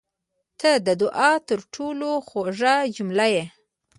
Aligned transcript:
•ته 0.59 0.71
د 0.87 0.89
دعا 1.01 1.31
تر 1.49 1.59
ټولو 1.73 2.09
خوږه 2.27 2.75
جمله 2.95 3.27
یې. 3.35 3.45